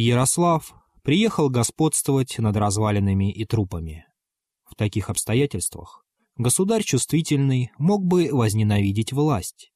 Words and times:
Ярослав 0.00 0.74
приехал 1.02 1.48
господствовать 1.48 2.36
над 2.38 2.56
развалинами 2.56 3.30
и 3.30 3.44
трупами. 3.44 4.04
В 4.64 4.74
таких 4.74 5.08
обстоятельствах 5.08 6.04
государь 6.36 6.82
чувствительный 6.82 7.70
мог 7.78 8.04
бы 8.04 8.28
возненавидеть 8.32 9.12
власть. 9.12 9.72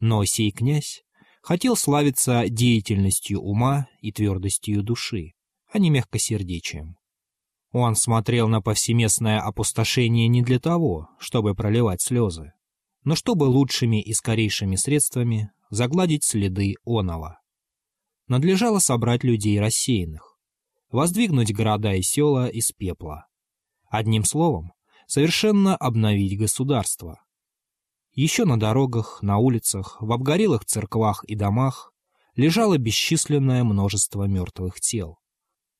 Но 0.00 0.22
сей 0.26 0.50
князь 0.50 1.02
хотел 1.40 1.76
славиться 1.76 2.44
деятельностью 2.46 3.40
ума 3.40 3.88
и 4.02 4.12
твердостью 4.12 4.82
души, 4.82 5.32
а 5.72 5.78
не 5.78 5.88
мягкосердечием. 5.88 6.98
Он 7.72 7.96
смотрел 7.96 8.48
на 8.48 8.60
повсеместное 8.60 9.40
опустошение 9.40 10.28
не 10.28 10.42
для 10.42 10.60
того, 10.60 11.08
чтобы 11.18 11.54
проливать 11.54 12.02
слезы, 12.02 12.52
но 13.02 13.16
чтобы 13.16 13.44
лучшими 13.44 14.02
и 14.02 14.12
скорейшими 14.12 14.76
средствами 14.76 15.52
загладить 15.70 16.22
следы 16.22 16.74
оного 16.84 17.38
надлежало 18.26 18.78
собрать 18.78 19.24
людей 19.24 19.58
рассеянных, 19.60 20.38
воздвигнуть 20.90 21.54
города 21.54 21.94
и 21.94 22.02
села 22.02 22.48
из 22.48 22.72
пепла. 22.72 23.26
Одним 23.88 24.24
словом, 24.24 24.72
совершенно 25.06 25.76
обновить 25.76 26.38
государство. 26.38 27.20
Еще 28.12 28.44
на 28.44 28.58
дорогах, 28.58 29.22
на 29.22 29.38
улицах, 29.38 29.96
в 30.00 30.12
обгорелых 30.12 30.64
церквах 30.64 31.24
и 31.24 31.34
домах 31.34 31.92
лежало 32.36 32.78
бесчисленное 32.78 33.64
множество 33.64 34.24
мертвых 34.24 34.80
тел. 34.80 35.18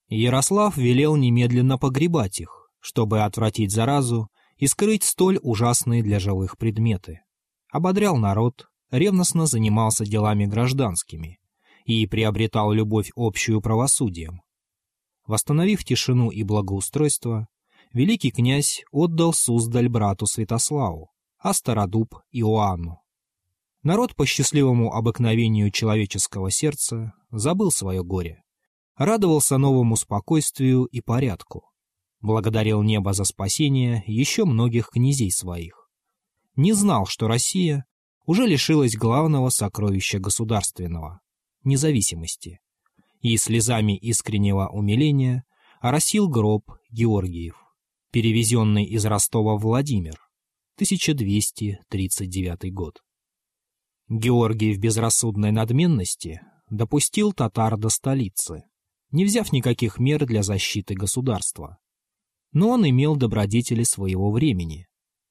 Ярослав 0.09 0.77
велел 0.77 1.17
немедленно 1.17 1.79
погребать 1.79 2.41
их, 2.41 2.71
чтобы 2.81 3.23
отвратить 3.23 3.73
заразу 3.73 4.29
и 4.57 4.67
скрыть 4.67 5.05
столь 5.05 5.39
ужасные 5.43 6.03
для 6.03 6.21
живых 6.21 6.59
предметы. 6.59 7.21
Ободрял 7.73 8.17
народ, 8.17 8.69
ревностно 8.91 9.47
занимался 9.47 10.05
делами 10.05 10.45
гражданскими, 10.45 11.39
и 11.85 12.07
приобретал 12.07 12.73
любовь 12.73 13.11
общую 13.15 13.61
правосудием. 13.61 14.43
Восстановив 15.27 15.85
тишину 15.85 16.31
и 16.31 16.43
благоустройство, 16.43 17.49
великий 17.93 18.31
князь 18.31 18.85
отдал 18.91 19.33
Суздаль 19.33 19.89
брату 19.89 20.27
Святославу, 20.27 21.11
а 21.39 21.55
Стародуб— 21.55 22.17
Иоанну. 22.33 23.01
Народ 23.83 24.17
по 24.17 24.25
счастливому 24.25 24.95
обыкновению 24.95 25.71
человеческого 25.71 26.51
сердца 26.51 27.13
забыл 27.31 27.71
свое 27.71 28.03
горе, 28.03 28.43
радовался 28.97 29.59
новому 29.59 29.97
спокойствию 29.97 30.85
и 30.87 31.03
порядку, 31.03 31.71
благодарил 32.21 32.83
небо 32.83 33.13
за 33.13 33.25
спасение 33.25 34.03
еще 34.07 34.47
многих 34.47 34.89
князей 34.89 35.31
своих. 35.31 35.91
Не 36.57 36.73
знал, 36.73 37.05
что 37.05 37.29
Россия 37.29 37.85
уже 38.25 38.47
лишилась 38.47 38.97
главного 38.97 39.51
сокровища 39.51 40.19
государственного 40.19 41.21
независимости, 41.65 42.61
и 43.21 43.37
слезами 43.37 43.97
искреннего 43.97 44.69
умиления 44.69 45.45
оросил 45.81 46.29
гроб 46.29 46.71
Георгиев, 46.91 47.57
перевезенный 48.11 48.85
из 48.85 49.05
Ростова 49.07 49.57
в 49.57 49.63
Владимир, 49.63 50.21
1239 50.77 52.73
год. 52.73 53.03
Георгий 54.09 54.75
в 54.75 54.79
безрассудной 54.79 55.53
надменности 55.53 56.43
допустил 56.69 57.33
татар 57.33 57.79
до 57.79 57.89
столицы, 57.89 58.65
не 59.11 59.25
взяв 59.25 59.53
никаких 59.53 59.99
мер 59.99 60.27
для 60.27 60.43
защиты 60.43 60.95
государства. 60.95 61.79
Но 62.53 62.71
он 62.71 62.89
имел 62.89 63.17
добродетели 63.17 63.85
своего 63.85 64.31
времени, 64.31 64.87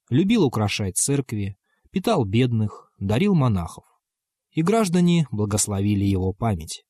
любил 0.10 0.44
украшать 0.46 0.98
церкви, 0.98 1.58
питал 1.92 2.26
бедных, 2.26 2.92
дарил 2.98 3.36
монахов 3.36 3.93
и 4.54 4.62
граждане 4.62 5.28
благословили 5.32 6.06
его 6.06 6.34
память. 6.34 6.86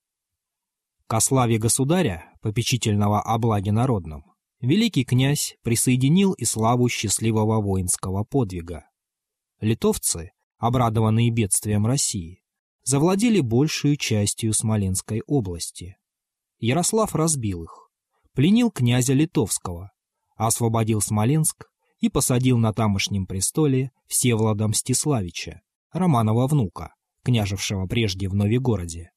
Ко 1.08 1.20
славе 1.20 1.58
государя, 1.58 2.34
попечительного 2.42 3.22
о 3.22 3.38
благе 3.38 3.72
народном, 3.72 4.24
великий 4.60 5.04
князь 5.04 5.56
присоединил 5.64 6.34
и 6.34 6.46
славу 6.46 6.90
счастливого 6.90 7.62
воинского 7.62 8.24
подвига. 8.24 8.86
Литовцы, 9.60 10.32
обрадованные 10.58 11.30
бедствием 11.30 11.86
России, 11.86 12.44
завладели 12.84 13.40
большую 13.40 13.98
частью 13.98 14.54
Смоленской 14.54 15.22
области. 15.26 15.98
Ярослав 16.60 17.16
разбил 17.16 17.64
их, 17.64 17.90
пленил 18.34 18.72
князя 18.72 19.14
Литовского, 19.14 19.92
освободил 20.36 21.02
Смоленск 21.02 21.66
и 22.00 22.10
посадил 22.10 22.58
на 22.58 22.74
тамошнем 22.74 23.26
престоле 23.26 23.92
Всеволода 24.08 24.68
Мстиславича, 24.68 25.62
Романова 25.92 26.48
внука, 26.48 26.94
княжевшего 27.24 27.88
прежде 27.88 28.30
в 28.30 28.36
Новигороде. 28.36 29.12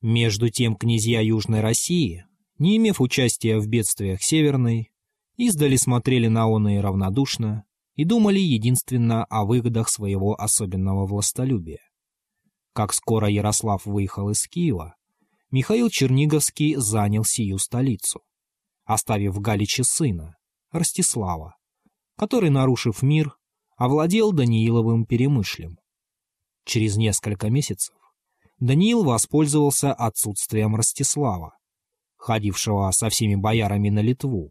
Между 0.00 0.50
тем 0.50 0.76
князья 0.76 1.20
Южной 1.20 1.60
России, 1.60 2.26
не 2.58 2.76
имев 2.76 3.00
участия 3.00 3.58
в 3.58 3.66
бедствиях 3.66 4.22
Северной, 4.22 4.92
издали 5.36 5.76
смотрели 5.76 6.28
на 6.28 6.48
оные 6.48 6.80
равнодушно 6.80 7.64
и 7.94 8.04
думали 8.04 8.38
единственно 8.38 9.24
о 9.24 9.44
выгодах 9.44 9.88
своего 9.88 10.40
особенного 10.40 11.06
властолюбия. 11.06 11.80
Как 12.72 12.92
скоро 12.92 13.28
Ярослав 13.28 13.86
выехал 13.86 14.30
из 14.30 14.46
Киева, 14.46 14.96
Михаил 15.50 15.88
Черниговский 15.88 16.74
занял 16.74 17.24
сию 17.24 17.58
столицу, 17.58 18.22
оставив 18.84 19.34
в 19.34 19.40
Галиче 19.40 19.84
сына, 19.84 20.36
Ростислава, 20.72 21.56
который, 22.16 22.50
нарушив 22.50 23.02
мир, 23.02 23.36
овладел 23.76 24.32
Данииловым 24.32 25.06
перемышлем. 25.06 25.78
Через 26.64 26.96
несколько 26.96 27.50
месяцев 27.50 27.94
Даниил 28.58 29.04
воспользовался 29.04 29.92
отсутствием 29.92 30.74
Ростислава, 30.74 31.56
ходившего 32.16 32.90
со 32.92 33.08
всеми 33.10 33.34
боярами 33.34 33.90
на 33.90 34.00
Литву. 34.00 34.50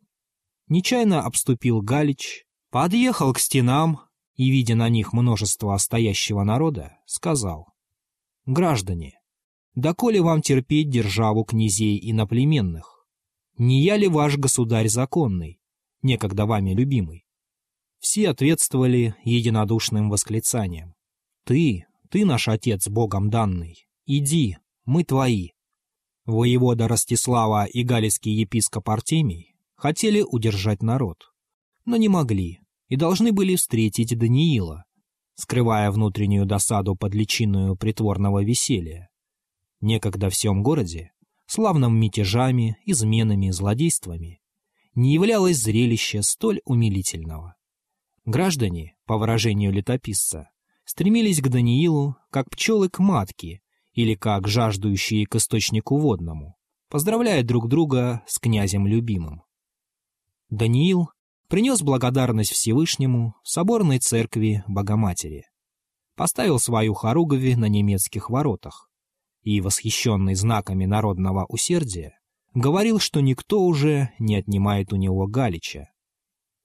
Нечаянно 0.68 1.24
обступил 1.24 1.82
Галич, 1.82 2.46
подъехал 2.70 3.34
к 3.34 3.40
стенам 3.40 4.02
и, 4.36 4.50
видя 4.50 4.76
на 4.76 4.90
них 4.90 5.14
множество 5.14 5.76
стоящего 5.78 6.44
народа, 6.44 6.98
сказал 7.06 7.74
«Граждане, 8.46 9.14
доколе 9.76 10.22
вам 10.22 10.42
терпеть 10.42 10.90
державу 10.90 11.44
князей 11.44 11.98
и 11.98 12.14
наплеменных? 12.14 13.08
Не 13.58 13.82
я 13.84 13.98
ли 13.98 14.08
ваш 14.08 14.38
государь 14.38 14.88
законный, 14.88 15.60
некогда 16.02 16.46
вами 16.46 16.74
любимый?» 16.74 17.26
Все 18.00 18.30
ответствовали 18.30 19.16
единодушным 19.24 20.10
восклицанием. 20.10 20.94
«Ты, 21.46 21.86
ты 22.14 22.26
наш 22.26 22.48
отец 22.48 22.88
Богом 22.90 23.32
данный. 23.32 23.88
Иди, 24.06 24.58
мы 24.86 25.04
твои». 25.04 25.50
Воевода 26.26 26.88
Ростислава 26.88 27.66
и 27.66 27.82
галицкий 27.82 28.32
епископ 28.34 28.88
Артемий 28.92 29.56
хотели 29.74 30.22
удержать 30.22 30.84
народ, 30.84 31.34
но 31.86 31.98
не 31.98 32.10
могли 32.10 32.60
и 32.88 32.98
должны 32.98 33.32
были 33.32 33.56
встретить 33.56 34.16
Даниила, 34.16 34.86
скрывая 35.34 35.90
внутреннюю 35.90 36.46
досаду 36.46 36.96
под 36.96 37.16
личиною 37.16 37.76
притворного 37.76 38.44
веселья. 38.44 39.10
Некогда 39.82 40.30
в 40.30 40.34
всем 40.34 40.62
городе, 40.62 41.14
славным 41.48 42.00
мятежами, 42.00 42.78
изменами, 42.86 43.50
злодействами, 43.50 44.40
не 44.94 45.16
являлось 45.16 45.58
зрелище 45.58 46.22
столь 46.22 46.62
умилительного. 46.64 47.56
Граждане, 48.24 48.96
по 49.08 49.18
выражению 49.18 49.72
летописца, 49.72 50.53
стремились 50.86 51.42
к 51.42 51.50
Даниилу, 51.50 52.16
как 52.30 52.50
пчелы 52.50 52.90
к 52.90 53.00
матке 53.00 53.62
или 53.94 54.16
как 54.16 54.48
жаждущие 54.48 55.26
к 55.26 55.36
источнику 55.36 55.98
водному, 55.98 56.56
поздравляя 56.90 57.44
друг 57.44 57.68
друга 57.68 58.24
с 58.28 58.40
князем 58.40 58.88
любимым. 58.88 59.44
Даниил 60.50 61.10
принес 61.48 61.82
благодарность 61.82 62.52
Всевышнему 62.52 63.36
соборной 63.44 64.00
церкви 64.00 64.64
Богоматери, 64.68 65.46
поставил 66.16 66.60
свою 66.60 66.94
хоругви 66.94 67.56
на 67.56 67.66
немецких 67.66 68.30
воротах 68.30 68.90
и, 69.42 69.62
восхищенный 69.62 70.36
знаками 70.36 70.86
народного 70.86 71.46
усердия, 71.48 72.20
говорил, 72.54 73.00
что 73.00 73.20
никто 73.20 73.62
уже 73.62 74.10
не 74.20 74.36
отнимает 74.36 74.94
у 74.94 74.96
него 74.96 75.28
Галича. 75.28 75.90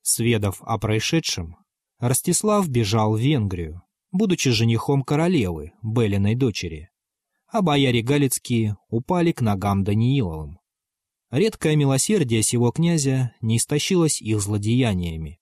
Сведав 0.02 0.62
о 0.62 0.78
происшедшем, 0.78 1.56
Ростислав 1.98 2.68
бежал 2.68 3.16
в 3.16 3.20
Венгрию, 3.20 3.82
будучи 4.10 4.50
женихом 4.50 5.02
королевы, 5.02 5.72
Белиной 5.82 6.34
дочери, 6.34 6.90
а 7.46 7.62
бояре 7.62 8.02
Галицкие 8.02 8.76
упали 8.88 9.32
к 9.32 9.40
ногам 9.40 9.84
Данииловым, 9.84 10.58
Редкое 11.30 11.76
милосердие 11.76 12.42
сего 12.42 12.70
князя 12.70 13.34
не 13.42 13.58
истощилось 13.58 14.22
их 14.22 14.40
злодеяниями. 14.40 15.38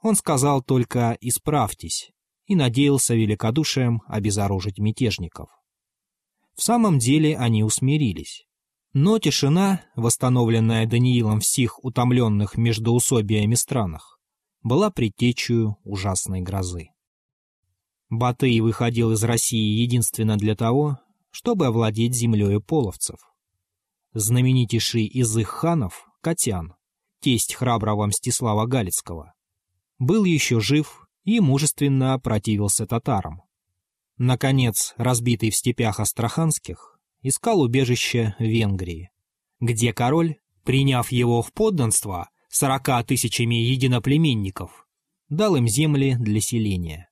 Он 0.00 0.14
сказал 0.14 0.62
только 0.62 1.18
«исправьтесь» 1.20 2.12
и 2.46 2.54
надеялся 2.54 3.14
великодушием 3.14 4.02
обезоружить 4.06 4.78
мятежников. 4.78 5.48
В 6.54 6.62
самом 6.62 7.00
деле 7.00 7.36
они 7.36 7.64
усмирились. 7.64 8.46
Но 8.92 9.18
тишина, 9.18 9.84
восстановленная 9.96 10.86
Даниилом 10.86 11.40
в 11.40 11.46
сих 11.46 11.82
утомленных 11.82 12.56
междоусобиями 12.56 13.56
странах, 13.56 14.20
была 14.62 14.90
предтечью 14.90 15.78
ужасной 15.82 16.42
грозы. 16.42 16.90
Батый 18.16 18.60
выходил 18.60 19.10
из 19.12 19.24
России 19.24 19.80
единственно 19.80 20.36
для 20.36 20.54
того, 20.54 21.00
чтобы 21.30 21.66
овладеть 21.66 22.14
землей 22.14 22.60
половцев. 22.60 23.18
Знаменитейший 24.12 25.04
из 25.04 25.36
их 25.36 25.48
ханов, 25.48 26.06
Катян, 26.20 26.74
тесть 27.20 27.54
храброго 27.54 28.06
Мстислава 28.06 28.66
Галицкого, 28.66 29.34
был 29.98 30.24
еще 30.24 30.60
жив 30.60 31.08
и 31.24 31.40
мужественно 31.40 32.16
противился 32.20 32.86
татарам. 32.86 33.42
Наконец, 34.16 34.94
разбитый 34.96 35.50
в 35.50 35.56
степях 35.56 35.98
астраханских, 35.98 37.00
искал 37.22 37.62
убежище 37.62 38.36
в 38.38 38.44
Венгрии, 38.44 39.10
где 39.58 39.92
король, 39.92 40.36
приняв 40.62 41.10
его 41.10 41.42
в 41.42 41.52
подданство 41.52 42.30
сорока 42.48 43.02
тысячами 43.02 43.56
единоплеменников, 43.56 44.86
дал 45.28 45.56
им 45.56 45.66
земли 45.66 46.14
для 46.16 46.40
селения. 46.40 47.08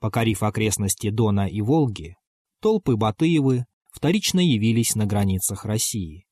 Покорив 0.00 0.42
окрестности 0.42 1.10
Дона 1.10 1.48
и 1.48 1.60
Волги, 1.60 2.16
толпы 2.60 2.96
Батыевы 2.96 3.66
вторично 3.90 4.40
явились 4.40 4.94
на 4.94 5.06
границах 5.06 5.64
России. 5.64 6.26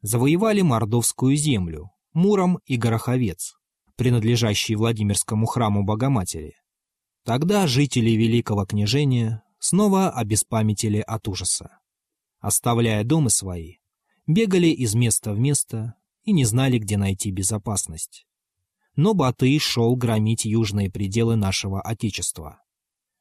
Завоевали 0.00 0.62
Мордовскую 0.62 1.36
землю, 1.36 1.90
Муром 2.12 2.58
и 2.66 2.76
Гороховец, 2.76 3.54
принадлежащий 3.96 4.74
Владимирскому 4.74 5.46
храму 5.46 5.84
Богоматери. 5.84 6.54
Тогда 7.24 7.66
жители 7.66 8.10
Великого 8.10 8.66
княжения 8.66 9.44
снова 9.58 10.10
обеспамятили 10.10 10.98
от 10.98 11.28
ужаса. 11.28 11.78
Оставляя 12.40 13.04
дома 13.04 13.30
свои, 13.30 13.76
бегали 14.26 14.66
из 14.66 14.94
места 14.94 15.32
в 15.32 15.38
место 15.38 15.94
и 16.24 16.32
не 16.32 16.44
знали, 16.44 16.78
где 16.78 16.96
найти 16.96 17.30
безопасность. 17.30 18.26
Но 18.96 19.14
Батый 19.14 19.58
шел 19.58 19.96
громить 19.96 20.44
южные 20.44 20.90
пределы 20.90 21.36
нашего 21.36 21.80
Отечества. 21.80 22.63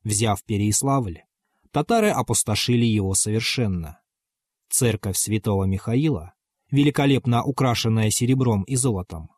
Взяв 0.04 0.44
Переиславль, 0.44 1.22
татары 1.72 2.10
опустошили 2.10 2.86
его 2.86 3.14
совершенно. 3.14 4.00
Церковь 4.70 5.18
святого 5.18 5.66
Михаила, 5.66 6.34
великолепно 6.72 7.44
украшенная 7.44 8.10
серебром 8.10 8.64
и 8.64 8.76
золотом, 8.76 9.30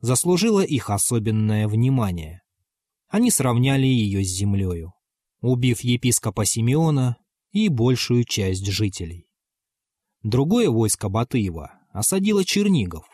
заслужила 0.00 0.60
их 0.60 0.90
особенное 0.90 1.68
внимание 1.68 2.42
они 3.08 3.30
сравняли 3.30 3.86
ее 3.86 4.24
с 4.24 4.28
землею, 4.28 4.92
убив 5.40 5.80
епископа 5.80 6.44
Симеона 6.44 7.16
и 7.52 7.68
большую 7.68 8.24
часть 8.24 8.66
жителей. 8.66 9.28
Другое 10.22 10.68
войско 10.68 11.08
Батыева 11.08 11.72
осадило 11.92 12.44
Чернигов, 12.44 13.06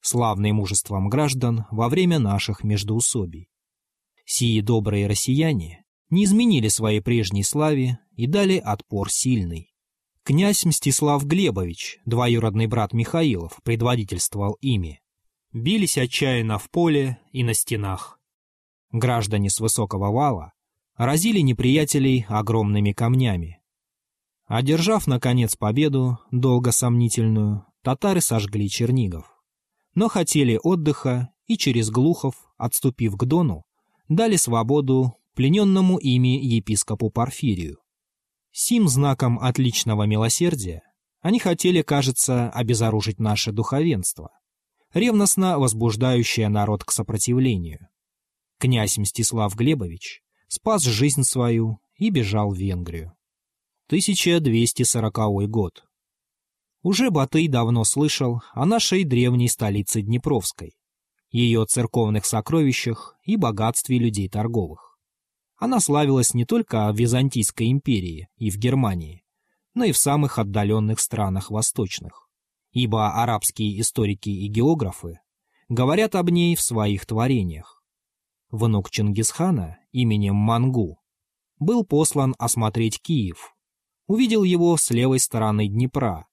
славный 0.00 0.52
мужеством 0.52 1.08
граждан 1.08 1.66
во 1.70 1.88
время 1.88 2.18
наших 2.18 2.64
междоусобий. 2.64 3.48
Сии 4.24 4.60
добрые 4.60 5.06
россияне 5.06 5.83
не 6.14 6.24
изменили 6.24 6.68
своей 6.68 7.00
прежней 7.00 7.42
славе 7.42 7.98
и 8.14 8.28
дали 8.28 8.56
отпор 8.56 9.10
сильный. 9.10 9.74
Князь 10.22 10.64
Мстислав 10.64 11.26
Глебович, 11.26 11.98
двоюродный 12.06 12.68
брат 12.68 12.92
Михаилов, 12.92 13.58
предводительствовал 13.64 14.56
ими. 14.60 15.02
Бились 15.52 15.98
отчаянно 15.98 16.58
в 16.58 16.70
поле 16.70 17.18
и 17.32 17.42
на 17.42 17.52
стенах. 17.52 18.20
Граждане 18.92 19.50
с 19.50 19.58
высокого 19.58 20.12
вала 20.12 20.52
разили 20.96 21.40
неприятелей 21.40 22.24
огромными 22.28 22.92
камнями. 22.92 23.60
Одержав, 24.46 25.08
наконец, 25.08 25.56
победу, 25.56 26.20
долго 26.30 26.70
сомнительную, 26.70 27.66
татары 27.82 28.20
сожгли 28.20 28.68
Чернигов. 28.68 29.26
Но 29.96 30.08
хотели 30.08 30.60
отдыха 30.62 31.30
и 31.48 31.56
через 31.56 31.90
Глухов, 31.90 32.34
отступив 32.56 33.16
к 33.16 33.24
Дону, 33.24 33.64
дали 34.08 34.36
свободу 34.36 35.16
плененному 35.34 35.98
ими 35.98 36.38
епископу 36.42 37.10
Порфирию. 37.10 37.78
Сим 38.52 38.88
знаком 38.88 39.38
отличного 39.38 40.04
милосердия 40.04 40.82
они 41.20 41.38
хотели, 41.38 41.82
кажется, 41.82 42.50
обезоружить 42.50 43.18
наше 43.18 43.50
духовенство, 43.50 44.30
ревностно 44.92 45.58
возбуждающее 45.58 46.48
народ 46.48 46.84
к 46.84 46.92
сопротивлению. 46.92 47.88
Князь 48.58 48.96
Мстислав 48.96 49.54
Глебович 49.54 50.22
спас 50.48 50.82
жизнь 50.82 51.24
свою 51.24 51.78
и 51.96 52.10
бежал 52.10 52.50
в 52.50 52.56
Венгрию. 52.56 53.14
1240 53.88 55.50
год. 55.50 55.84
Уже 56.82 57.10
Батый 57.10 57.48
давно 57.48 57.84
слышал 57.84 58.42
о 58.52 58.66
нашей 58.66 59.04
древней 59.04 59.48
столице 59.48 60.02
Днепровской, 60.02 60.76
ее 61.30 61.64
церковных 61.66 62.24
сокровищах 62.24 63.16
и 63.24 63.36
богатстве 63.36 63.98
людей 63.98 64.28
торговых. 64.28 64.93
Она 65.56 65.80
славилась 65.80 66.34
не 66.34 66.44
только 66.44 66.90
в 66.92 66.96
Византийской 66.96 67.70
империи 67.70 68.28
и 68.36 68.50
в 68.50 68.56
Германии, 68.56 69.24
но 69.74 69.84
и 69.84 69.92
в 69.92 69.98
самых 69.98 70.38
отдаленных 70.38 71.00
странах 71.00 71.50
восточных, 71.50 72.28
ибо 72.72 73.22
арабские 73.22 73.80
историки 73.80 74.30
и 74.30 74.48
географы 74.48 75.20
говорят 75.68 76.14
об 76.14 76.30
ней 76.30 76.56
в 76.56 76.60
своих 76.60 77.06
творениях 77.06 77.74
внук 78.54 78.90
Чингисхана 78.90 79.78
именем 79.92 80.36
Мангу, 80.36 81.00
был 81.58 81.84
послан 81.84 82.34
осмотреть 82.38 83.00
Киев. 83.00 83.54
Увидел 84.06 84.44
его 84.44 84.76
с 84.76 84.90
левой 84.90 85.18
стороны 85.18 85.66
Днепра 85.66 86.26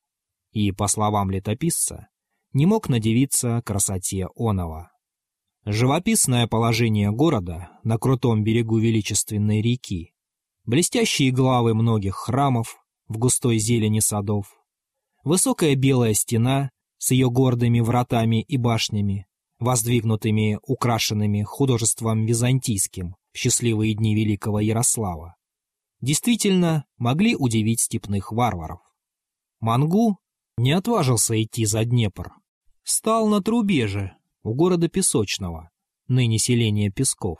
и, 0.52 0.72
по 0.72 0.88
словам 0.88 1.32
летописца, 1.32 2.10
не 2.54 2.66
мог 2.66 2.90
надевиться 2.90 3.62
красоте 3.66 4.28
Онова. 4.36 4.91
Живописное 5.66 6.48
положение 6.48 7.12
города 7.12 7.70
на 7.84 8.00
крутом 8.00 8.44
берегу 8.44 8.80
величественной 8.80 9.62
реки, 9.62 10.16
блестящие 10.66 11.30
главы 11.30 11.76
многих 11.76 12.16
храмов 12.16 12.84
в 13.08 13.20
густой 13.20 13.60
зелени 13.60 14.00
садов, 14.00 14.48
высокая 15.24 15.76
белая 15.76 16.16
стена 16.16 16.72
с 16.98 17.12
ее 17.12 17.30
гордыми 17.30 17.80
вратами 17.80 18.42
и 18.42 18.58
башнями, 18.58 19.28
воздвигнутыми, 19.60 20.58
украшенными 20.64 21.44
художеством 21.44 22.26
византийским 22.26 23.16
в 23.32 23.38
счастливые 23.38 23.94
дни 23.94 24.16
великого 24.16 24.62
Ярослава, 24.62 25.36
действительно 26.02 26.86
могли 26.98 27.36
удивить 27.36 27.82
степных 27.82 28.32
варваров. 28.32 28.80
Мангу 29.60 30.18
не 30.58 30.72
отважился 30.72 31.40
идти 31.40 31.66
за 31.66 31.86
Днепр. 31.86 32.32
Стал 32.84 33.28
на 33.28 33.44
трубе 33.44 33.86
же, 33.86 34.18
у 34.44 34.54
города 34.54 34.88
Песочного, 34.88 35.70
ныне 36.08 36.40
селение 36.40 36.92
Песков, 36.92 37.40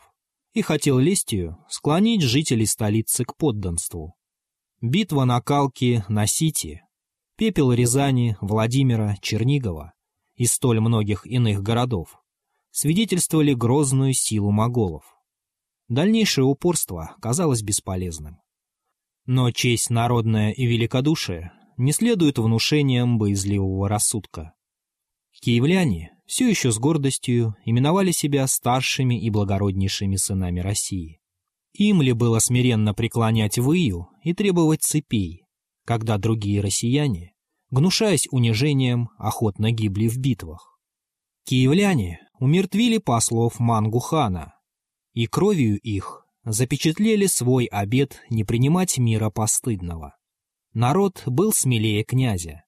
и 0.52 0.62
хотел 0.62 0.98
лестью 0.98 1.58
склонить 1.68 2.22
жителей 2.22 2.66
столицы 2.66 3.24
к 3.24 3.36
подданству. 3.36 4.14
Битва 4.80 5.24
на 5.24 5.40
Калке, 5.40 6.04
на 6.08 6.26
Сити, 6.26 6.82
пепел 7.36 7.72
Рязани, 7.72 8.36
Владимира, 8.40 9.16
Чернигова 9.20 9.94
и 10.34 10.46
столь 10.46 10.80
многих 10.80 11.26
иных 11.26 11.62
городов 11.62 12.18
свидетельствовали 12.70 13.54
грозную 13.54 14.14
силу 14.14 14.50
моголов. 14.50 15.04
Дальнейшее 15.88 16.44
упорство 16.44 17.16
казалось 17.20 17.62
бесполезным. 17.62 18.38
Но 19.26 19.50
честь 19.50 19.90
народная 19.90 20.50
и 20.50 20.66
великодушие 20.66 21.52
не 21.76 21.92
следуют 21.92 22.38
внушениям 22.38 23.18
боязливого 23.18 23.88
рассудка. 23.88 24.54
Киевляне 25.42 26.16
все 26.32 26.48
еще 26.48 26.72
с 26.72 26.78
гордостью 26.78 27.56
именовали 27.66 28.10
себя 28.10 28.46
старшими 28.46 29.20
и 29.20 29.28
благороднейшими 29.28 30.16
сынами 30.16 30.60
России. 30.60 31.20
Им 31.74 32.00
ли 32.00 32.14
было 32.14 32.38
смиренно 32.38 32.94
преклонять 32.94 33.58
выю 33.58 34.08
и 34.22 34.32
требовать 34.32 34.82
цепей, 34.82 35.44
когда 35.84 36.16
другие 36.16 36.62
россияне 36.62 37.34
гнушаясь 37.70 38.28
унижением, 38.30 39.10
охотно 39.18 39.72
гибли 39.72 40.08
в 40.08 40.16
битвах. 40.16 40.78
Киевляне 41.44 42.20
умертвили 42.38 42.96
послов 42.96 43.58
Мангухана, 43.58 44.54
и 45.12 45.26
кровью 45.26 45.78
их 45.80 46.24
запечатлели 46.44 47.26
свой 47.26 47.66
обет 47.66 48.22
не 48.30 48.44
принимать 48.44 48.96
мира 48.96 49.28
постыдного. 49.28 50.16
Народ 50.72 51.24
был 51.26 51.52
смелее 51.52 52.04
князя, 52.04 52.64